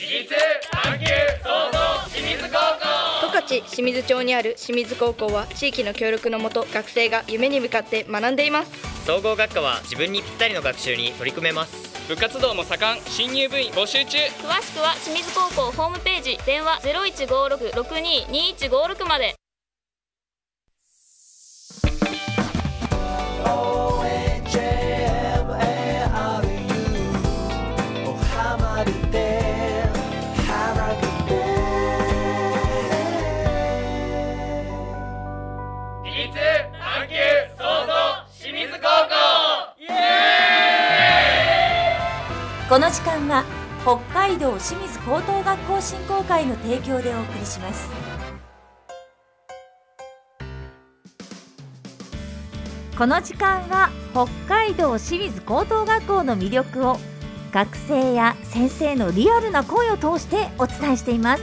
[0.00, 0.06] 十
[3.26, 8.72] 勝清水町にある清水高校は地域の協力のもと学生が夢に向かって学んでいます。
[9.04, 12.08] 総合学科は自分にぴったりの学習に取り組めます。
[12.08, 13.02] 部活動も盛ん。
[13.02, 14.16] 新入部員募集中。
[14.16, 16.38] 詳しくは清水高校ホームページ。
[16.46, 19.34] 電話0156-622156まで
[42.90, 43.44] の時間は
[43.82, 47.88] 北海道清水高等学校振興会の提供でお送りします。
[52.98, 56.98] この時間は北海道清水高等学校の魅力を
[57.52, 61.42] 学生や先生のリアルな声を通してお伝えしています。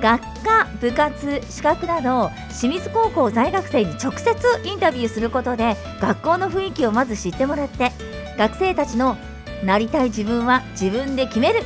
[0.00, 7.92] 学科部活資格など清水高校在学生に直接インタビューすることで学校の雰囲気をまず知ってもらって
[8.38, 9.16] 学生たちの
[9.64, 11.62] なりたい自分は自分で決める。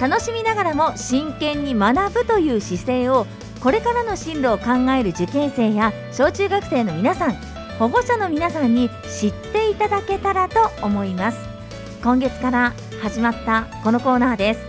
[0.00, 3.26] 楽しみながらも真剣に学ぶという姿勢を
[3.60, 7.34] これからの進路を考える受験生や小中学生の皆さん
[7.78, 11.38] 保護者の皆さんに知っていただけたらと思います。
[12.02, 14.60] 今月から始まったこのコーナーです。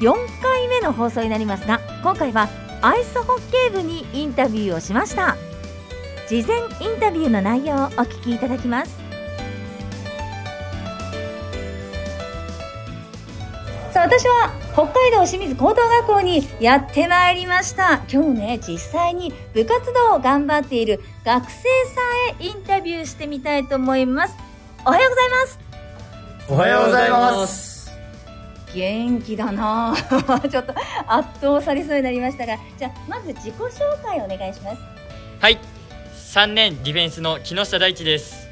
[0.00, 2.48] 4回目の放送になりますが今回は
[2.80, 5.36] アイスホッケー部にインタビューをしました。
[6.28, 9.01] 事前インタビューの内容をお聞きいただきます。
[14.02, 18.02] 私は北海道清水高等学校にやってまいりました。
[18.12, 21.62] 今日ね実際に部活動を頑張っている学生
[22.34, 24.34] さんへインタビューしてみたいと思います。
[24.84, 25.58] おはようございます。
[26.48, 27.92] おはようございます。
[28.74, 29.94] 元気だな。
[29.94, 30.74] あ ちょっと
[31.06, 32.58] 圧倒されそうになりましたが。
[32.76, 34.78] じゃあまず自己紹介お願いします。
[35.38, 35.60] はい。
[36.16, 38.48] 3年ディフェンスの木下大地です。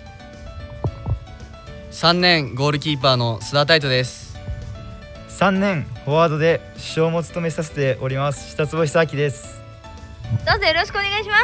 [1.91, 4.29] 3年ゴールキーパーの須田太斗です
[5.40, 8.50] 3年フォワードで主将も務めさせております。
[8.50, 9.62] 下坪久明です。
[10.46, 11.34] どうぞよろしくお願いしま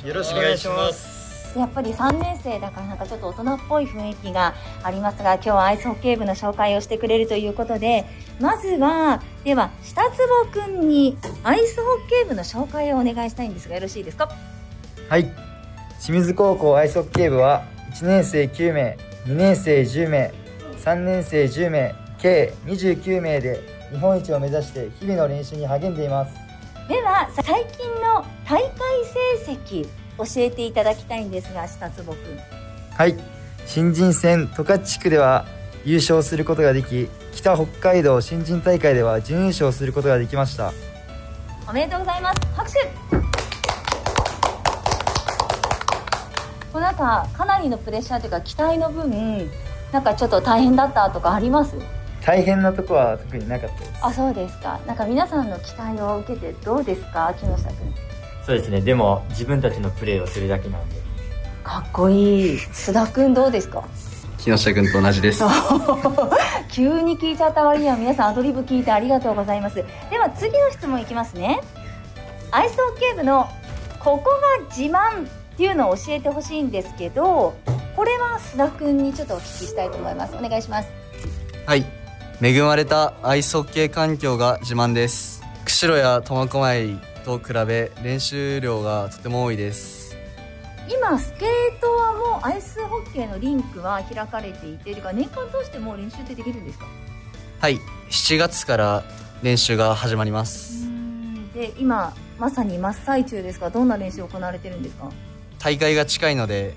[0.00, 0.08] す。
[0.08, 1.58] よろしくお願いします。
[1.58, 8.06] やっぱり3年生だからなんかちょっと大人っぽい雰囲気がありますが今日はアイスホッケー部の紹介をしてくれるということで
[8.40, 10.16] まずはでは下坪
[10.50, 14.30] くんにアイスホッケー部の紹介をお願いしたいんですがよろしいですか？
[15.10, 15.30] はい。
[16.00, 18.96] 清水高校アイスホッケー部は1年生9名
[19.26, 20.32] 2年生10名
[20.82, 23.60] 3年生10名計29名で
[23.90, 26.34] 日本一を目指して日々の練習に励んでいます。
[26.88, 27.44] では最
[27.76, 28.70] 近の大会
[29.44, 29.86] 成績
[30.18, 32.38] 教えていただきたいんですが下坪くん
[32.96, 33.16] はい。
[33.66, 35.46] 新人戦十勝地区では
[35.84, 40.72] 優勝することができ北北海道新人大会では準優勝することができました。
[41.68, 42.40] おめでとうございます。
[42.54, 42.78] 拍手。
[46.72, 49.10] これなんかかなりのプレッシャーというか期待の分
[49.92, 51.74] なんかちょっと大変だったとかあります？
[52.24, 53.92] 大変なとこは特になかったです。
[54.02, 54.78] あそうですか。
[54.86, 57.34] なんか皆さんの期待を受けてどうですか？
[57.38, 57.94] 木下君。
[58.46, 58.80] そうですね。
[58.80, 60.96] でも自分たちのプレーをするだけなんで。
[61.64, 62.58] かっこいい。
[62.58, 63.84] 須田君どうですか？
[64.38, 65.42] 木下君と同じです。
[66.70, 69.76] 急に聞いちゃった割には皆さんアドリブ聞いてありがとうございます。
[70.10, 71.60] では次の質問いきますね。
[72.50, 73.48] アイスホッケー部の
[73.98, 77.54] ここが自慢っていうのを教えてほしいんですけど
[77.94, 80.34] これは須田君にちょっとお聞きしたいと思います。
[80.34, 80.88] お願いします。
[81.66, 81.84] はい
[82.44, 85.44] 恵まれたアイスホッケー環境が自慢です。
[85.64, 90.16] 釧路や苫小牧と比べ練習量がとても多いです。
[90.88, 96.86] 今スケートはもうアイスホッケーのリンクは開かれていててか年間通してもう練習ってできるんですか？
[97.60, 97.78] はい。
[98.10, 99.04] 7月から
[99.44, 100.88] 練習が始まります。
[101.54, 105.12] で今まさに真っ最中ですがどんな練習行われてるんですか？
[105.60, 106.74] 大会が近いので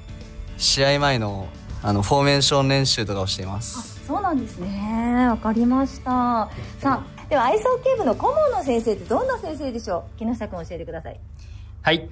[0.59, 1.47] 試合前の
[1.81, 5.27] あのフォーメーション練習とかをしていますそうなんですね。
[5.29, 6.49] わかりました。
[6.79, 10.19] さあではアイスホッケー部の顧問の先生ってどんな先生でしょう？
[10.19, 11.19] 木下君教えてください。
[11.81, 12.09] はい。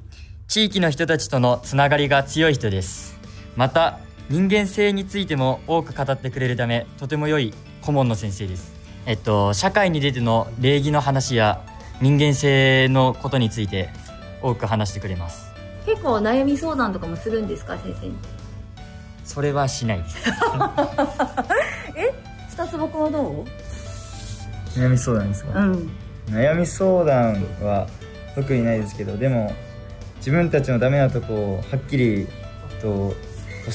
[0.47, 3.15] 地域の人たちとのつながりが強い人です。
[3.55, 3.99] また
[4.29, 8.73] 人間性についても多く語ってくれるためとても良い顧問の先生です。
[9.05, 11.61] えっと社会に出ての礼儀の話や
[12.01, 13.89] 人間性のことについて
[14.41, 15.51] 多く話してくれます。
[15.85, 18.15] 結構悩み相談とかもするんですか先生に？
[19.25, 20.17] それはしないです
[21.95, 22.11] え？
[22.49, 23.45] 二つ僕はどう？
[24.79, 25.91] 悩み相談ですか、うん。
[26.27, 27.87] 悩み相談は
[28.35, 29.53] 特にないですけどでも
[30.17, 32.27] 自分たちのダメなとこをはっきり
[32.81, 33.13] と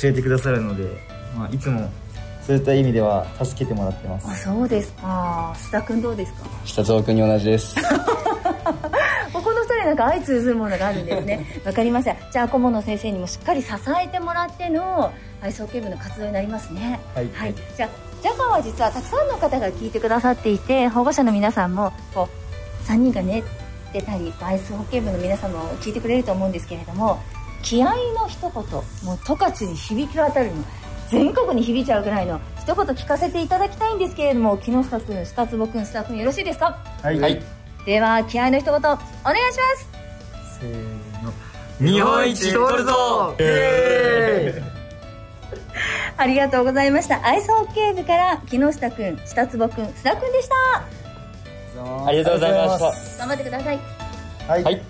[0.00, 0.84] 教えてくださるので、
[1.36, 1.88] まあ、いつも
[2.46, 4.26] そういった意味では助けてもらってます。
[4.30, 5.54] あそうですか。
[5.56, 6.46] 須田君どうですか？
[6.64, 7.76] 下津君に同じです
[9.96, 11.46] か相通ずるものがあるんですね。
[11.64, 13.68] わかりましたじゃあ顧問の先生にもしっかり支
[14.02, 15.12] えてもらっての
[15.42, 17.00] アイスホッケー部の活動になりますね。
[17.14, 17.88] はい、はい、じゃあ
[18.22, 22.28] ジャガーは実はたくさんの方が聞いてくださっていて保護者の皆さんもこ
[22.84, 23.44] う3人がね
[23.92, 27.20] 出たりアイスホッケー部の皆さんも聞いてくれると思うんですけれども
[27.62, 30.52] 気合の一言もう十勝に響き渡るの
[31.10, 36.76] 全国に響いちゃうぐらいの一言聞かせていただきたいんですけれども木下君下坪君須田君よろしいですか？
[37.02, 37.57] はい、はい
[37.88, 39.34] では気合の一言お願いしま
[39.78, 40.60] す。
[40.60, 40.74] せー
[41.24, 41.32] の。
[41.80, 43.34] 日本一取るぞ。
[46.18, 47.26] ありがとうございました。
[47.26, 50.54] アイスホッケー部から木下君下坪君須田君でした。
[52.06, 53.20] ありがとうございました。
[53.20, 53.78] 頑張ってください。
[54.46, 54.82] はい、はい。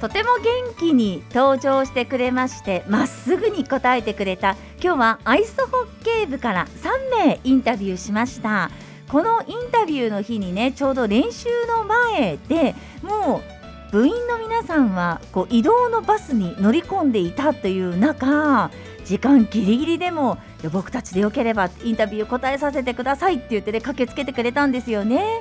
[0.00, 8.72] とても元気に登場してくれましてまっすぐに答えてくれた今日はアイスホッケー部から3名インタビューしました
[9.10, 13.42] このインタビューの日にねちょうど練習の前でも
[13.90, 18.70] う部員の皆さんはこう移動のバスに乗り込んでいたという中
[19.04, 20.38] 時間ギリギリでも
[20.72, 25.40] 僕たちでよければインタビュー答えさせてくださいって言ってね駆けつけてくれたんですよね。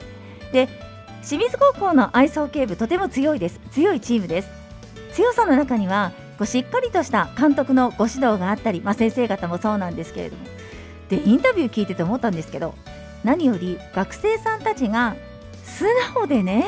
[0.52, 0.68] で
[1.22, 3.60] 清水高校のアイスホッケー部とても強いです。
[3.72, 4.50] 強いチームです。
[5.14, 10.48] 強さの中にはこうしっかりとした監督のご指導があったり、まあ、先生方もそうなんですけれども。
[11.10, 12.76] でインタビュー聞いてて思ったんですけど
[13.24, 15.16] 何より学生さんたちが
[15.64, 15.86] 素
[16.16, 16.66] 直でね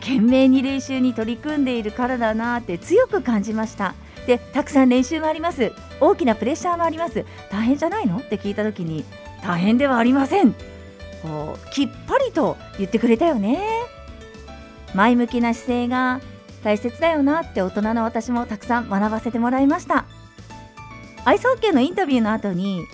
[0.00, 3.94] 懸命に練習に取り組んでいるからだなって強く感じました。
[4.26, 5.72] でたくさん練習もあります。
[6.00, 7.24] 大きなプレッシャーもあります。
[7.50, 9.04] 大変じゃないのって聞いた時に
[9.42, 10.54] 大変ではありません。
[11.22, 13.60] こうきっぱりと言ってくれたよね。
[14.94, 16.20] 前向きな姿勢が
[16.64, 20.04] 大切だよなって大人の私もたくさん学ばせてもらいました。
[21.24, 22.84] アイスホッケーのインタビューの後に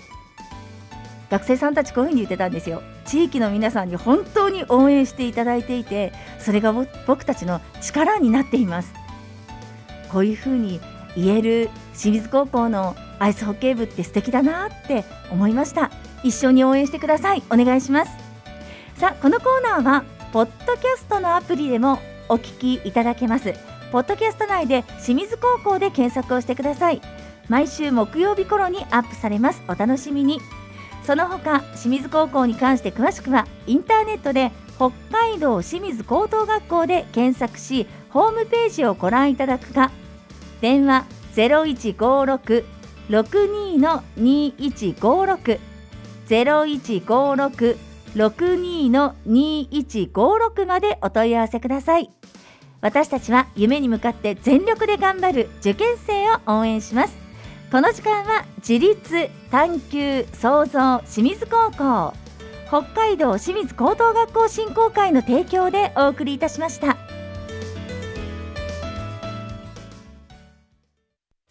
[1.30, 2.82] 学生さんたちこういうふうに言ってたんですよ。
[3.04, 6.72] 地域の皆さんに本当に応援していただいていてそれが
[7.06, 8.92] 僕たちの力になっています。
[10.10, 10.80] こういうふうに
[11.16, 15.90] 言える清水高校のアイスホッケー部って素敵だなって思いました。
[16.22, 17.42] 一緒に応援してください。
[17.50, 18.12] お願いします。
[18.96, 21.98] さあこのコーナーはポッドキャストのアプリでも
[22.28, 23.54] お聞きいただけます。
[23.92, 27.00] ポッドキャスト内で清水高校で検索をしてください。
[27.48, 29.62] 毎週木曜日頃にアップされます。
[29.69, 30.40] お楽しみに。
[31.08, 39.90] その他清水高校に関して詳しくはインターネットで北海道清水高等学校で検索しホームページをご覧いただくか。
[40.60, 45.58] 電話0156-62の2156
[46.28, 52.10] 0156-62の2156までお問い合わせください。
[52.82, 57.27] 私たちは夢に向かって全力で頑張る受験生を応援します。
[57.70, 62.15] この時間は自立探求創造清水高校
[62.67, 66.97] 北海道清水高等学校振興会の提供でお送りいたしました。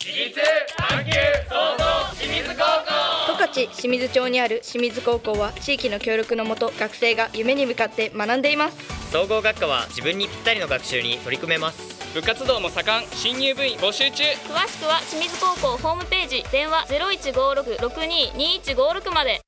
[0.04, 0.40] 自立
[0.76, 1.12] 探求
[1.48, 3.28] 創造清水高校。
[3.28, 8.78] 十勝清水町にある清水高校は地域の協力のもと学生が夢に向かって学んでいます。
[9.12, 14.24] 総合学科は自分にぴったりの学習に取り組めます部活動も盛ん新入部員募集中。
[14.24, 19.47] 詳しくは清水高校ホームページ電話0156-622156まで。